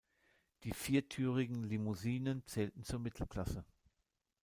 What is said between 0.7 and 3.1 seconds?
viertürigen Limousinen zählten zur